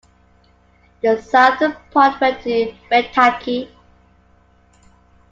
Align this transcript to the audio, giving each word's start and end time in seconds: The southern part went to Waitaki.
The 1.03 1.21
southern 1.21 1.75
part 1.91 2.19
went 2.19 2.41
to 2.41 2.73
Waitaki. 2.91 3.69